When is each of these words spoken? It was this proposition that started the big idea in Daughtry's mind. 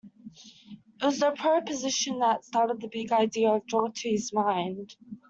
It 0.99 1.05
was 1.05 1.19
this 1.19 1.39
proposition 1.39 2.17
that 2.21 2.43
started 2.43 2.81
the 2.81 2.87
big 2.87 3.11
idea 3.11 3.53
in 3.53 3.61
Daughtry's 3.61 4.33
mind. 4.33 4.95